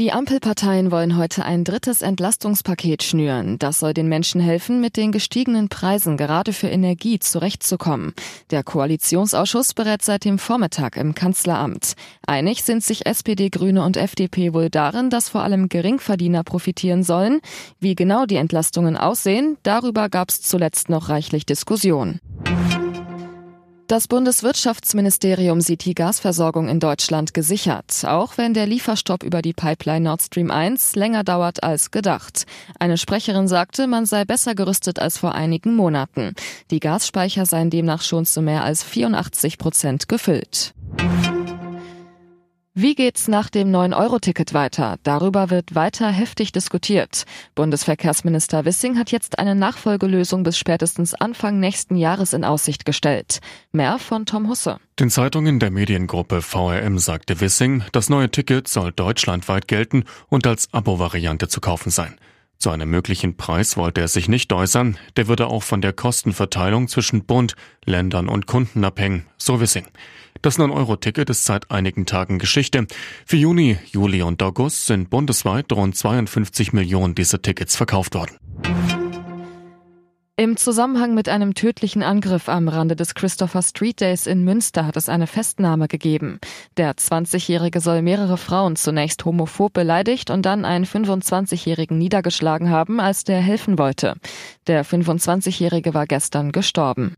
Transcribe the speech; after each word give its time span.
Die 0.00 0.12
Ampelparteien 0.12 0.90
wollen 0.90 1.18
heute 1.18 1.44
ein 1.44 1.62
drittes 1.62 2.00
Entlastungspaket 2.00 3.02
schnüren. 3.02 3.58
Das 3.58 3.80
soll 3.80 3.92
den 3.92 4.08
Menschen 4.08 4.40
helfen, 4.40 4.80
mit 4.80 4.96
den 4.96 5.12
gestiegenen 5.12 5.68
Preisen 5.68 6.16
gerade 6.16 6.54
für 6.54 6.68
Energie 6.68 7.18
zurechtzukommen. 7.18 8.14
Der 8.50 8.62
Koalitionsausschuss 8.62 9.74
berät 9.74 10.00
seit 10.00 10.24
dem 10.24 10.38
Vormittag 10.38 10.96
im 10.96 11.14
Kanzleramt. 11.14 11.96
Einig 12.26 12.62
sind 12.64 12.82
sich 12.82 13.04
SPD, 13.04 13.50
Grüne 13.50 13.84
und 13.84 13.98
FDP 13.98 14.54
wohl 14.54 14.70
darin, 14.70 15.10
dass 15.10 15.28
vor 15.28 15.42
allem 15.42 15.68
Geringverdiener 15.68 16.44
profitieren 16.44 17.02
sollen. 17.02 17.42
Wie 17.78 17.94
genau 17.94 18.24
die 18.24 18.36
Entlastungen 18.36 18.96
aussehen, 18.96 19.58
darüber 19.64 20.08
gab 20.08 20.30
es 20.30 20.40
zuletzt 20.40 20.88
noch 20.88 21.10
reichlich 21.10 21.44
Diskussion. 21.44 22.20
Das 23.90 24.06
Bundeswirtschaftsministerium 24.06 25.60
sieht 25.60 25.84
die 25.84 25.94
Gasversorgung 25.94 26.68
in 26.68 26.78
Deutschland 26.78 27.34
gesichert, 27.34 28.04
auch 28.06 28.38
wenn 28.38 28.54
der 28.54 28.64
Lieferstopp 28.64 29.24
über 29.24 29.42
die 29.42 29.52
Pipeline 29.52 30.04
Nord 30.04 30.22
Stream 30.22 30.52
1 30.52 30.94
länger 30.94 31.24
dauert 31.24 31.64
als 31.64 31.90
gedacht. 31.90 32.46
Eine 32.78 32.98
Sprecherin 32.98 33.48
sagte, 33.48 33.88
man 33.88 34.06
sei 34.06 34.24
besser 34.24 34.54
gerüstet 34.54 35.00
als 35.00 35.18
vor 35.18 35.34
einigen 35.34 35.74
Monaten. 35.74 36.36
Die 36.70 36.78
Gasspeicher 36.78 37.46
seien 37.46 37.70
demnach 37.70 38.02
schon 38.02 38.26
zu 38.26 38.42
mehr 38.42 38.62
als 38.62 38.84
84 38.84 39.58
Prozent 39.58 40.08
gefüllt. 40.08 40.72
Wie 42.82 42.94
geht's 42.94 43.28
nach 43.28 43.50
dem 43.50 43.70
9-Euro-Ticket 43.70 44.54
weiter? 44.54 44.96
Darüber 45.02 45.50
wird 45.50 45.74
weiter 45.74 46.10
heftig 46.10 46.50
diskutiert. 46.50 47.24
Bundesverkehrsminister 47.54 48.64
Wissing 48.64 48.96
hat 48.96 49.12
jetzt 49.12 49.38
eine 49.38 49.54
Nachfolgelösung 49.54 50.44
bis 50.44 50.56
spätestens 50.56 51.12
Anfang 51.12 51.60
nächsten 51.60 51.96
Jahres 51.96 52.32
in 52.32 52.42
Aussicht 52.42 52.86
gestellt. 52.86 53.40
Mehr 53.70 53.98
von 53.98 54.24
Tom 54.24 54.48
Husse. 54.48 54.78
Den 54.98 55.10
Zeitungen 55.10 55.60
der 55.60 55.70
Mediengruppe 55.70 56.40
VRM 56.40 56.98
sagte 56.98 57.42
Wissing, 57.42 57.84
das 57.92 58.08
neue 58.08 58.30
Ticket 58.30 58.66
soll 58.66 58.92
deutschlandweit 58.92 59.68
gelten 59.68 60.04
und 60.30 60.46
als 60.46 60.72
Abo-Variante 60.72 61.48
zu 61.48 61.60
kaufen 61.60 61.90
sein. 61.90 62.16
Zu 62.56 62.70
einem 62.70 62.88
möglichen 62.88 63.36
Preis 63.36 63.76
wollte 63.76 64.00
er 64.00 64.08
sich 64.08 64.26
nicht 64.26 64.54
äußern, 64.54 64.96
der 65.18 65.28
würde 65.28 65.48
auch 65.48 65.62
von 65.62 65.82
der 65.82 65.92
Kostenverteilung 65.92 66.88
zwischen 66.88 67.26
Bund, 67.26 67.56
Ländern 67.84 68.26
und 68.26 68.46
Kunden 68.46 68.82
abhängen, 68.84 69.26
so 69.36 69.60
Wissing. 69.60 69.84
Das 70.42 70.58
9-Euro-Ticket 70.58 71.30
ist 71.30 71.44
seit 71.44 71.70
einigen 71.70 72.06
Tagen 72.06 72.38
Geschichte. 72.38 72.86
Für 73.26 73.36
Juni, 73.36 73.78
Juli 73.90 74.22
und 74.22 74.42
August 74.42 74.86
sind 74.86 75.10
bundesweit 75.10 75.72
rund 75.72 75.96
52 75.96 76.72
Millionen 76.72 77.14
dieser 77.14 77.42
Tickets 77.42 77.76
verkauft 77.76 78.14
worden. 78.14 78.36
Im 80.40 80.56
Zusammenhang 80.56 81.12
mit 81.12 81.28
einem 81.28 81.52
tödlichen 81.52 82.02
Angriff 82.02 82.48
am 82.48 82.68
Rande 82.68 82.96
des 82.96 83.14
Christopher 83.14 83.60
Street 83.60 84.00
Days 84.00 84.26
in 84.26 84.42
Münster 84.42 84.86
hat 84.86 84.96
es 84.96 85.10
eine 85.10 85.26
Festnahme 85.26 85.86
gegeben. 85.86 86.38
Der 86.78 86.94
20-Jährige 86.94 87.80
soll 87.80 88.00
mehrere 88.00 88.38
Frauen 88.38 88.74
zunächst 88.74 89.22
homophob 89.26 89.74
beleidigt 89.74 90.30
und 90.30 90.46
dann 90.46 90.64
einen 90.64 90.86
25-Jährigen 90.86 91.98
niedergeschlagen 91.98 92.70
haben, 92.70 93.00
als 93.00 93.24
der 93.24 93.42
helfen 93.42 93.78
wollte. 93.78 94.14
Der 94.66 94.82
25-Jährige 94.82 95.92
war 95.92 96.06
gestern 96.06 96.52
gestorben. 96.52 97.14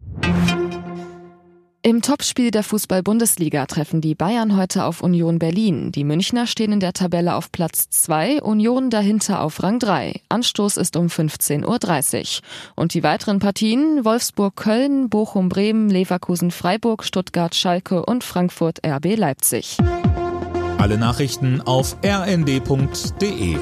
Im 1.85 2.01
Topspiel 2.01 2.53
der 2.53 2.63
Fußball-Bundesliga 2.63 3.67
treffen 3.67 4.01
die 4.01 4.15
Bayern 4.15 4.57
heute 4.57 4.85
auf 4.85 5.03
Union 5.03 5.41
Berlin. 5.41 5.91
Die 5.91 6.05
Münchner 6.05 6.47
stehen 6.47 6.71
in 6.71 6.79
der 6.79 6.93
Tabelle 6.93 7.35
auf 7.35 7.51
Platz 7.51 7.91
2, 7.91 8.41
Union 8.41 8.89
dahinter 8.89 9.41
auf 9.41 9.61
Rang 9.65 9.81
3. 9.81 10.21
Anstoß 10.29 10.77
ist 10.77 10.97
um 10.97 11.09
15.30 11.09 12.39
Uhr. 12.39 12.43
Und 12.77 12.95
die 12.95 13.03
weiteren 13.03 13.41
Partien 13.41 14.05
Wolfsburg-Köln, 14.05 15.09
Bochum-Bremen, 15.09 15.91
Leverkusen-Freiburg, 15.91 17.03
Stuttgart-Schalke 17.03 18.07
und 18.07 18.23
Frankfurt-RB 18.23 19.17
Leipzig. 19.17 19.79
Alle 20.79 20.99
Nachrichten 20.99 21.63
auf 21.63 21.97
rnd.de 22.05 23.57